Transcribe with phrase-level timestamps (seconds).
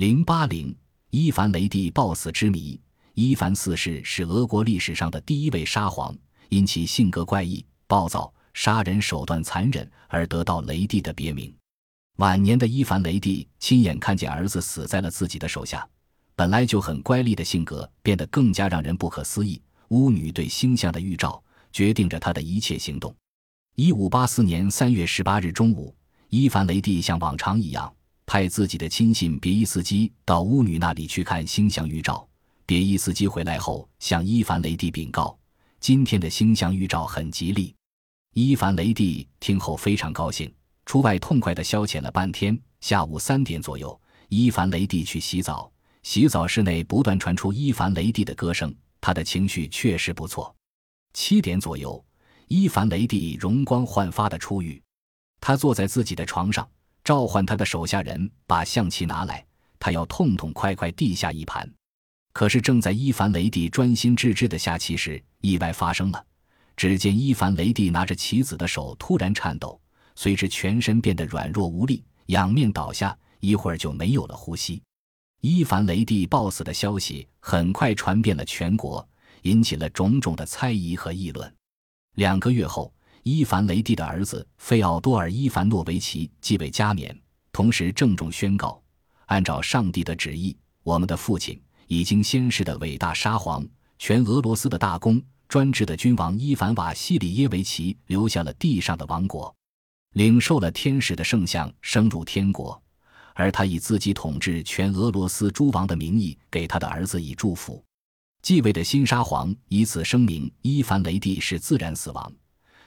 [0.00, 0.74] 零八零，
[1.10, 2.80] 伊凡雷帝暴死之谜。
[3.12, 6.16] 伊凡四世是俄国历史上的第一位沙皇，
[6.48, 11.54] 因其性格怪异、暴躁、杀人手段残忍而得到雷帝的别名。
[12.16, 15.86] 晚年的伊凡雷帝亲眼看见儿子死在了自己的手下，
[16.34, 19.60] 本来就很乖戾的性格变得更加让人不可思议。
[19.88, 23.14] 巫女对星象的预兆决定着他的一切行动。
[23.74, 25.94] 一五八四年三月十八日中午，
[26.30, 27.92] 伊凡雷帝像往常一样。
[28.32, 32.24] 派自己的亲信别伊斯基到巫女那里去看星象预兆。
[32.64, 35.36] 别伊斯基回来后，向伊凡雷帝禀告
[35.80, 37.74] ：“今天的星象预兆很吉利。”
[38.34, 40.48] 伊凡雷帝听后非常高兴，
[40.86, 42.56] 出外痛快地消遣了半天。
[42.80, 45.68] 下午三点左右，伊凡雷帝去洗澡，
[46.04, 50.54] 洗澡室内不断传出伊凡雷帝的歌声，他的情绪确实不错。
[51.14, 52.04] 七点左右，
[52.46, 54.80] 伊凡雷帝容光焕发地出狱，
[55.40, 56.64] 他坐在自己的床上。
[57.10, 59.44] 召唤他的手下人把象棋拿来，
[59.80, 61.68] 他要痛痛快快地下一盘。
[62.32, 66.24] 可是正在伊凡雷帝专心致志的下棋时，意外发生了。
[66.76, 69.80] 只见伊凡雷帝拿着棋子的手突然颤抖，
[70.14, 74.80] 随之全身变得软弱无力，仰面倒下，一会儿就没有了呼吸。
[75.40, 79.04] 伊凡雷帝暴死的消息很快传遍了全国，
[79.42, 81.52] 引起了种种的猜疑和议论。
[82.14, 82.94] 两个月后。
[83.22, 87.14] 伊凡雷帝的儿子费奥多尔·伊凡诺维奇继位加冕，
[87.52, 88.82] 同时郑重宣告：
[89.26, 93.66] 按照上帝的旨意，我们的父亲已经先世的伟大沙皇、
[93.98, 99.54] 全俄罗斯的大公、专制的君王伊凡瓦西里耶维奇留下了地上的王国，
[100.14, 102.82] 领受了天使的圣像，升入天国，
[103.34, 107.84] 而他以自己统治全俄罗斯诸王的名义给他的儿子以祝福。
[108.42, 112.32] 继位的新沙皇以此声明：伊凡雷帝是自然死亡。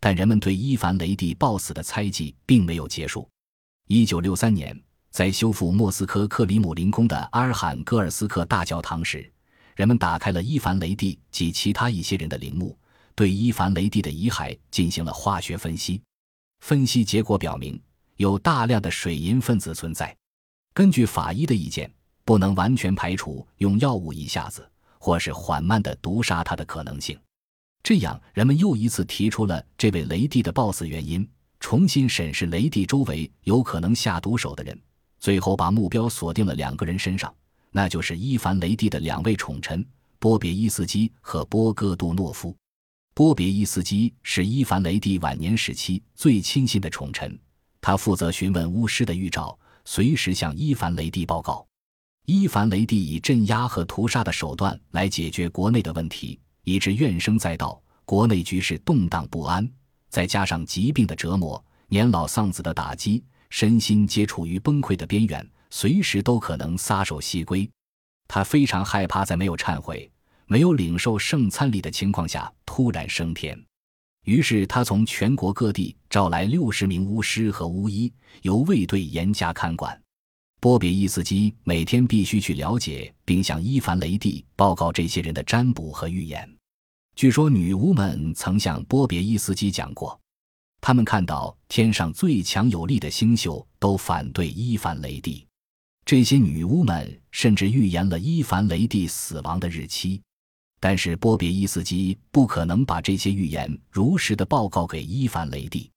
[0.00, 3.28] 但人们对伊凡雷帝暴死的猜忌并没有结束。
[3.88, 4.78] 一九六三年，
[5.10, 9.30] 在修复莫斯科克里姆林宫的阿尔罕戈尔斯克大教堂时，
[9.74, 12.76] 人们打开了伊凡雷帝及其他一些人的陵墓，
[13.14, 16.02] 对伊凡雷帝的遗骸进行了化学分析。
[16.60, 17.80] 分析结果表明，
[18.16, 20.16] 有大量的水银分子存在。
[20.74, 21.90] 根据法医的意见，
[22.24, 24.68] 不能完全排除用药物一下子
[24.98, 27.18] 或是缓慢地毒杀他的可能性。
[27.86, 31.24] 这样，人们又一次提出了这位雷帝的暴死原因，
[31.60, 34.76] 重新审视雷帝周围有可能下毒手的人，
[35.20, 37.32] 最后把目标锁定了两个人身上，
[37.70, 39.86] 那就是伊凡雷帝的两位宠臣
[40.18, 42.52] 波别伊斯基和波戈杜诺夫。
[43.14, 47.38] 波别伊斯基是伊凡雷帝晚年时期最亲信的宠臣，
[47.80, 51.64] 他负责询问巫师的预兆，随时向伊凡雷帝报告。
[52.24, 56.36] 伊凡雷帝以镇压和屠杀的手段来解决国内的问题。
[56.66, 59.68] 以致怨声载道，国内局势动荡不安，
[60.08, 67.70] 再加上疾病的折磨、年老丧子的打击，身心皆处于崩溃的边缘，随时都可能撒手西归。
[68.26, 70.10] 他非常害怕在没有忏悔、
[70.46, 73.56] 没有领受圣餐礼的情况下突然升天，
[74.24, 78.12] 于是他从全国各地召来六十名巫师和巫医，
[78.42, 79.96] 由卫队严加看管。
[80.58, 86.55] 波别伊斯基每天必须去了解并向伊凡雷帝报告这些人的占卜和预言。
[87.16, 90.20] 据说女巫们曾向波别伊斯基讲过，
[90.82, 95.46] 他们看到天上最强有力的星宿都反对伊凡雷帝。
[96.04, 100.20] 这些女巫们甚至预言了伊凡雷帝死亡的日期。
[100.78, 105.90] 但是波别伊斯基不可能把这些预言如实的报告给伊凡雷帝。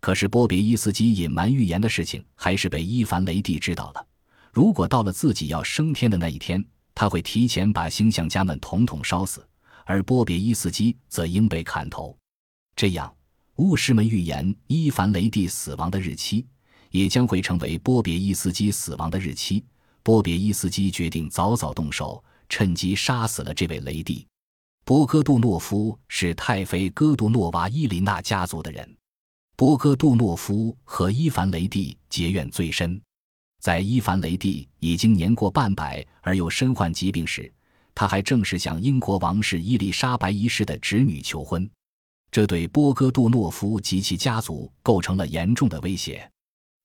[0.00, 4.06] 可是波别伊斯基隐瞒预言的事情还是被伊凡雷帝知道了。
[4.52, 6.62] 如果到了自己要升天的那一天，
[6.94, 9.42] 他会提前把星象家们统统烧死。
[9.88, 12.14] 而波别伊斯基则应被砍头，
[12.76, 13.10] 这样
[13.56, 16.46] 巫师们预言伊凡雷帝死亡的日期，
[16.90, 19.64] 也将会成为波别伊斯基死亡的日期。
[20.02, 24.26] 波别伊斯基决定早早动手，趁机杀死了这位雷帝。
[24.84, 28.94] 波戈杜诺夫是太妃戈杜诺娃伊琳娜家族的人，
[29.56, 33.00] 波戈杜诺夫和伊凡雷帝结怨最深。
[33.58, 37.50] 在伊凡雷帝已经年过半百而又身患疾病时。
[37.98, 41.68] 他还正式向英国王室伊丽莎白一世的侄女求婚，
[42.30, 46.30] 这对波戈杜诺夫及其家族构成了严重的威胁，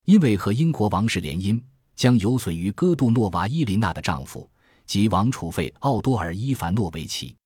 [0.06, 1.62] 因为和英国王室联姻
[1.94, 4.50] 将有损于戈杜诺娃伊琳娜的丈夫
[4.86, 7.36] 及王储费奥多尔伊凡诺维奇，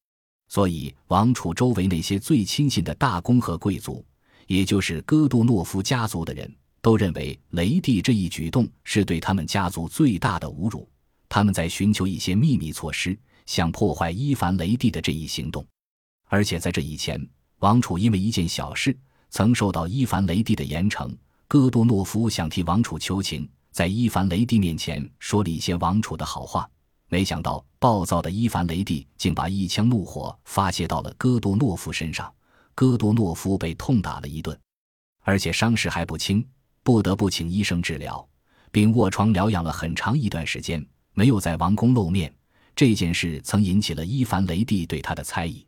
[0.49, 4.03] 所以王储周围那些最亲信的大公和贵族，
[4.47, 6.51] 也就是戈杜诺夫家族的人
[6.81, 10.89] 都认为雷帝这一举动是对他们家族最大的侮辱，
[11.29, 13.15] 他们在寻求一些秘密措施。
[13.49, 15.67] 想破坏伊凡雷帝的这一行动，
[16.27, 17.19] 而且在这以前，
[17.61, 18.95] 王储因为一件小事
[19.31, 21.11] 曾受到伊凡雷帝的严惩。
[21.49, 26.69] 戈多诺夫想替王储求情，在伊凡雷帝面前说了一些王储的好话。
[27.09, 32.31] 没想到，暴躁的伊凡雷帝竟把一腔怒火发泄到了戈多诺夫身上，
[32.75, 34.55] 戈多诺夫被痛打了一顿，
[35.23, 36.47] 而且伤势还不轻，
[36.83, 38.29] 不得不请医生治疗，
[38.71, 42.31] 并卧床疗养了很长一段时间，没有在王宫露面。
[42.79, 45.67] 这件事曾引起了伊凡雷帝对他的猜疑。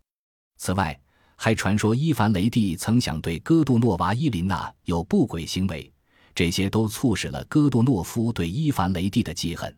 [0.58, 0.96] 此外，
[1.34, 5.92] 还传说伊凡雷帝曾想对戈杜诺娃伊琳娜有不轨行为，
[6.36, 9.76] 这些都促使了戈杜诺夫对伊凡雷帝的记恨。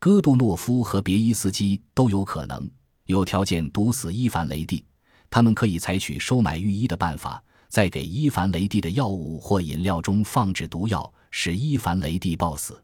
[0.00, 2.66] 戈杜诺夫和别伊斯基都有可能
[3.04, 4.82] 有条件毒死伊凡雷帝，
[5.28, 12.82] 他们可以采取收买御医的办法，在给伊凡雷帝的药物或饮料中放置毒药，使伊凡雷帝暴死。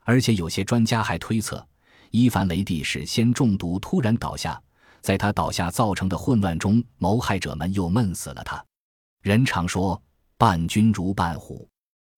[0.00, 1.64] 而且有些专家还推测，
[2.10, 4.60] 伊凡雷帝是先中毒突然倒下。
[5.00, 8.62] 在他倒下造成的混乱中，谋害者们又闷死了他。
[9.22, 10.00] 人常说
[10.36, 11.66] “伴君如伴虎”，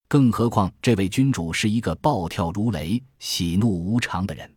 [0.08, 4.52] 更何况这位君主是一个暴跳如雷、喜怒无常的人。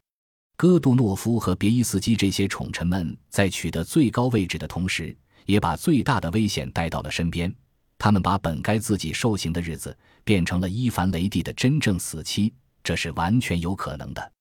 [0.57, 5.15] 戈杜诺夫和别伊斯基这些宠臣们在取得最高位置的同时，
[5.45, 7.53] 也把最大的危险带到了身边。
[7.97, 12.51] 他们把本该自己受刑的日子变成了伊凡雷帝的真正死期，
[12.83, 14.31] 这是完全有可能的。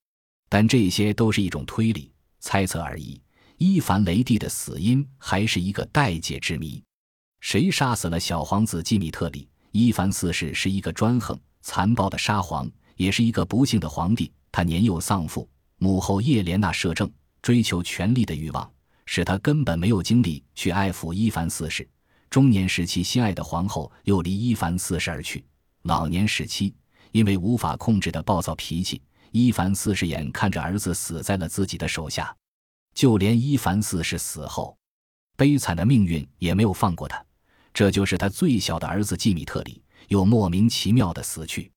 [0.57, 2.09] 但这些都是一种推理、
[2.39, 3.21] 猜测而已。
[3.57, 6.81] 伊凡雷帝的死因还是一个待解之谜。
[7.41, 9.49] 谁杀死了小皇子基米特里？
[9.73, 14.31] 伊凡四世是一个专横、残暴的沙皇，也是一个不幸的皇帝。
[14.49, 15.45] 他年幼丧父，
[15.77, 17.11] 母后叶莲娜摄政，
[17.41, 18.71] 追求权力的欲望
[19.05, 21.85] 使他根本没有精力去爱抚伊凡四世。
[22.29, 25.43] 中年时期心爱的皇后又离伊凡四世而去。
[25.81, 26.73] 老年时期，
[27.11, 29.01] 因为无法控制的暴躁脾气，
[29.31, 32.35] 伊凡四世眼看着儿子死在了自己的手下。
[32.93, 34.77] 就连伊凡四世死后，
[35.35, 37.23] 悲惨的命运也没有放过他。
[37.73, 41.69] 这就是他最小的儿子季米特里又莫名其妙的死去。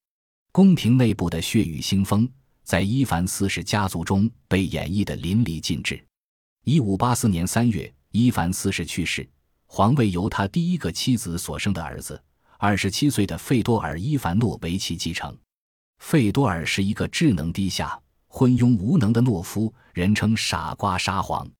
[0.53, 2.31] 宫廷内部的血雨腥风，
[2.63, 6.01] 在伊凡四世家族中被演绎的淋漓尽致。
[6.65, 9.29] 一五八四年三月，伊凡四世去世，
[9.67, 12.23] 皇位由他第一个妻子所生的儿子，
[12.59, 15.37] 二十七岁的费多尔·伊凡诺维奇继承。
[15.99, 18.01] 费多尔是一个智能低下。
[18.31, 21.51] 昏庸无能的懦夫，人称“傻瓜沙皇”。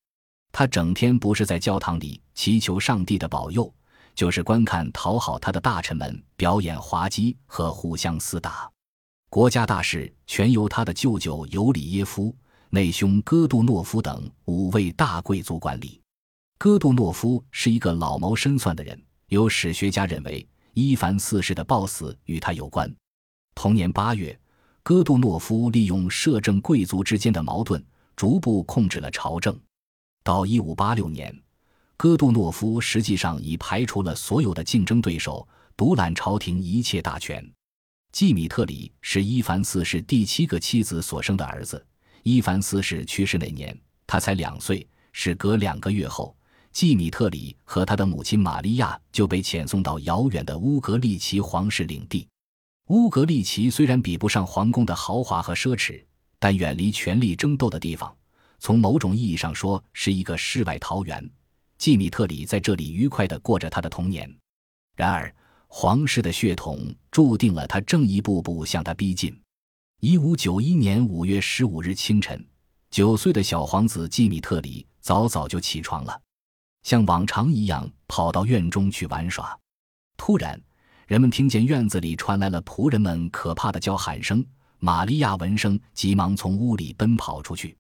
[0.53, 3.73] 他整天不是在教堂里祈求上帝的保佑，
[4.15, 8.71] 就是观看讨好他的大臣们表演滑稽和互相厮打。
[9.31, 12.37] 国家大事全由他的舅舅尤里耶夫、
[12.69, 16.01] 内兄戈杜诺夫等五位大贵族管理。
[16.59, 22.95] 戈杜诺夫是一个老谋深算的人，有史学家认为伊凡四世的暴死与他有关。
[23.59, 24.39] 同年八月。
[24.85, 27.83] 戈杜诺夫利用摄政贵族之间的矛盾，
[28.15, 29.59] 逐步控制了朝政。
[30.23, 31.43] 到1586年，
[31.97, 35.47] 戈杜诺夫实际上已排除了所有的竞争对手，
[35.77, 37.45] 独揽朝廷一切大权。
[38.13, 41.85] 季米特里是伊凡四世第七个妻子所生的儿子。
[42.23, 43.77] 伊凡四世去世那年，
[44.07, 44.87] 他才两岁。
[45.13, 46.37] 是隔两个月后，
[46.71, 52.29] 季米特里和他的母亲玛利亚就被遣送到遥远的乌格利奇皇室领地。
[52.89, 56.03] 乌格利奇虽然比不上皇宫的豪华和奢侈，
[56.39, 58.15] 但远离权力争斗的地方，
[58.61, 61.31] 从某种意义上说是一个世外桃源。
[61.77, 64.35] 季米特里在这里愉快地过着他的童年。
[64.97, 65.33] 然而，
[65.67, 69.39] 皇室的血统注定了他正一步步向他逼近。
[70.01, 72.43] 一五九一年五月十五日清晨，
[72.91, 76.19] 九岁的小皇子季米特里早早就起床了，
[76.85, 79.55] 像往常一样跑到院中去玩耍。
[80.17, 80.59] 突然，
[81.09, 84.45] 人们听见院子里传来了仆人们可怕的叫喊声。
[84.79, 87.75] 玛利亚闻声，急忙从屋里奔跑出去。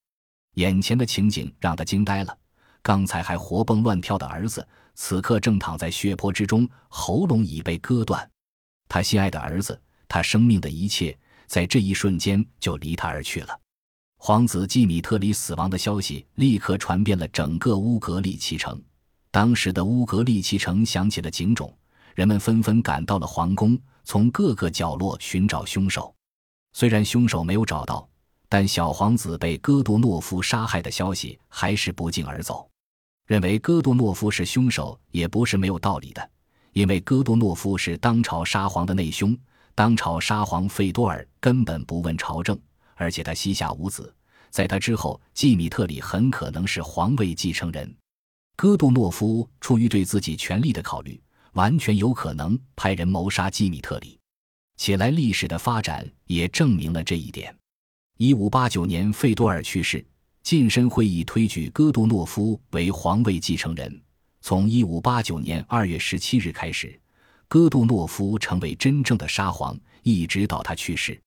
[0.54, 2.34] 眼前的情景让他惊呆了。
[2.80, 8.26] 刚才还活蹦乱跳的儿子，此刻正躺在血泊之中，喉咙已被割断。
[8.88, 11.14] 他心爱的儿子，他生命的一切，
[11.46, 13.60] 在这一瞬间就离他而去了。
[14.16, 18.82] 皇子基米特里死亡的消息立刻传遍了整个乌格利奇城。
[19.30, 21.70] 当时的乌格利奇城响起了警钟。
[22.14, 26.14] 人们纷纷赶到了皇宫，从各个角落寻找凶手。
[26.72, 28.08] 虽然凶手没有找到，
[28.48, 32.68] 但小皇子被戈多诺夫杀害的消息还是不胫而走。
[33.26, 36.30] 认为戈多诺夫是凶手也不是没有道理的，
[36.72, 39.36] 因为戈多诺夫是当朝沙皇的内兄，
[39.74, 42.58] 当朝沙皇费多尔根本不问朝政，
[42.94, 44.14] 而且他膝下无子，
[44.50, 47.94] 在他之后，季米特里很可能是皇位继承人。
[48.56, 51.20] 戈杜诺夫出于对自己权力的考虑。
[51.58, 54.16] 完全有可能派人谋杀基米特里，
[54.76, 57.52] 且来历史的发展也证明了这一点。
[58.16, 60.06] 一五八九年，费多尔去世，
[60.44, 64.00] 近身会议推举戈杜诺夫为皇位继承人。
[64.40, 66.96] 从一五八九年二月十七日开始，
[67.48, 71.20] 戈杜诺夫成为真正的沙皇，一直到他去世。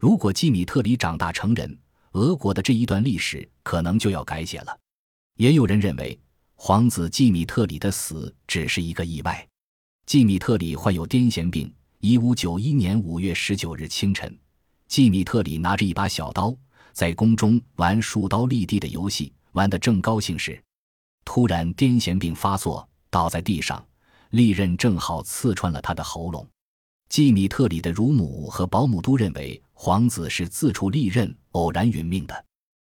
[0.00, 1.78] 如果季米特里长大成人，
[2.14, 4.76] 俄国的这一段历史可能就要改写了。
[5.36, 6.18] 也有人认为，
[6.56, 9.47] 皇子季米特里的死只是一个意外。
[10.08, 11.70] 季米特里患有癫痫病。
[12.00, 14.34] 一五九一年五月十九日清晨，
[14.86, 16.56] 季米特里拿着一把小刀，
[16.94, 20.58] 在宫中玩数刀立地的游戏，玩得正高兴时，
[21.26, 23.84] 突然癫痫病发作，倒在地上，
[24.30, 26.48] 利刃正好刺穿了他的喉咙。
[27.10, 32.46] 季米特里的乳母和保姆都认为皇子是自处利刃偶然殒命的。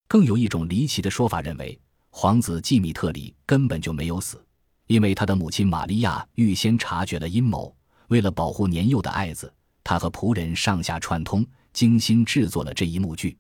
[0.08, 1.80] 更有一种离奇的说法认为，
[2.10, 4.44] 皇子季米特里根本就没有死，
[4.86, 7.74] 因为他的母亲玛利亚预先察觉了阴谋。
[8.08, 13.36] 为了保护年幼的爱子，他和仆人上下串通，精心制作了这一幕剧。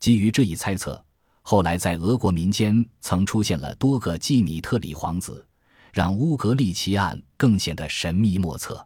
[0.00, 1.02] 基于这一猜测，
[1.42, 5.46] 后来在俄国民间曾出现了多个季米特里皇子，
[5.92, 8.84] 让乌格利奇案更显得神秘莫测。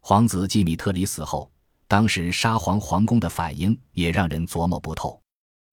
[0.00, 1.50] 皇子季米特里死后，
[1.86, 5.20] 当时沙皇皇宫的反应也让人琢磨不透。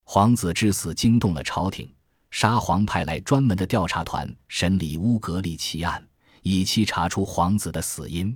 [0.04, 1.90] 皇子之死惊动了朝廷，
[2.32, 6.06] 沙皇派来专门的调查团审理乌格利奇案，
[6.42, 8.36] 以期查出皇子的死因。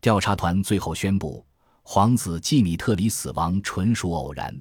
[0.00, 1.44] 调查团最后宣布，
[1.82, 4.56] 皇子季米特里死亡纯属偶然。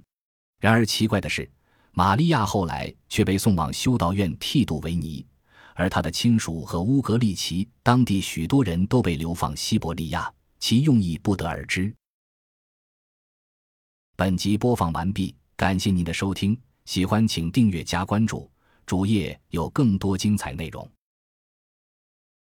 [0.60, 1.50] 然而奇怪的是，
[1.92, 5.24] 玛利亚后来却被送往修道院剃度为尼，
[5.76, 11.94] 而他的亲属和乌格利奇当地许多人都被流放西伯利亚，其用意不得而知。
[14.16, 18.50] 本集播放完毕，感谢您的收听，喜欢请订阅加关注，
[18.86, 20.90] 主页有更多精彩内容。